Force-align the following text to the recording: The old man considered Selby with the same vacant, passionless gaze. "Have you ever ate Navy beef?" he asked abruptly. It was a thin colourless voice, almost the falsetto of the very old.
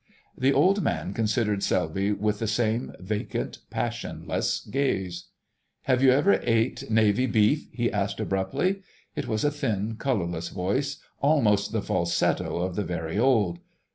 The 0.35 0.51
old 0.51 0.81
man 0.81 1.13
considered 1.13 1.61
Selby 1.61 2.11
with 2.11 2.39
the 2.39 2.47
same 2.47 2.91
vacant, 2.99 3.59
passionless 3.69 4.61
gaze. 4.61 5.25
"Have 5.83 6.01
you 6.01 6.09
ever 6.09 6.39
ate 6.41 6.89
Navy 6.89 7.27
beef?" 7.27 7.69
he 7.71 7.91
asked 7.91 8.19
abruptly. 8.19 8.81
It 9.15 9.27
was 9.27 9.43
a 9.43 9.51
thin 9.51 9.97
colourless 9.97 10.49
voice, 10.49 10.97
almost 11.21 11.71
the 11.71 11.83
falsetto 11.83 12.57
of 12.61 12.75
the 12.75 12.83
very 12.83 13.19
old. 13.19 13.59